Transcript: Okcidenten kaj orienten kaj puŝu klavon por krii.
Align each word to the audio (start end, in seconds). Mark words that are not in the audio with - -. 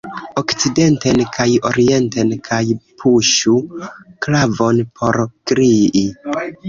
Okcidenten 0.41 1.19
kaj 1.35 1.45
orienten 1.69 2.33
kaj 2.49 2.61
puŝu 3.03 3.55
klavon 4.27 4.81
por 5.03 5.21
krii. 5.53 6.07